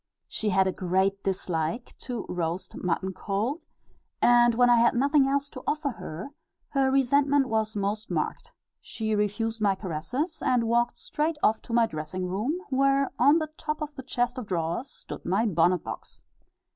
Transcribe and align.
She 0.27 0.49
had 0.49 0.65
a 0.65 0.71
great 0.71 1.21
dislike 1.23 1.95
to 1.99 2.25
roast 2.27 2.75
mutton 2.75 3.13
cold, 3.13 3.65
and 4.19 4.55
when 4.55 4.67
I 4.67 4.77
had 4.77 4.95
nothing 4.95 5.27
else 5.27 5.47
to 5.51 5.61
offer 5.67 5.91
her, 5.91 6.29
her 6.69 6.89
resentment 6.89 7.47
was 7.49 7.75
most 7.75 8.09
marked: 8.09 8.51
she 8.79 9.13
refused 9.13 9.61
my 9.61 9.75
caresses, 9.75 10.41
and 10.43 10.63
walked 10.67 10.97
straight 10.97 11.37
off 11.43 11.61
to 11.61 11.73
my 11.73 11.85
dressing 11.85 12.25
room, 12.27 12.57
where 12.71 13.11
on 13.19 13.37
the 13.37 13.51
top 13.57 13.79
of 13.79 13.93
the 13.93 14.01
chest 14.01 14.39
of 14.39 14.47
drawers 14.47 14.89
stood 14.89 15.23
my 15.23 15.45
bonnet 15.45 15.83
box. 15.83 16.23